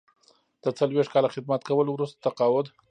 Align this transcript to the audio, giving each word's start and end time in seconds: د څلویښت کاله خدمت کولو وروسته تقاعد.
د 0.63 0.65
څلویښت 0.77 1.11
کاله 1.13 1.29
خدمت 1.35 1.61
کولو 1.67 1.91
وروسته 1.93 2.17
تقاعد. 2.25 2.65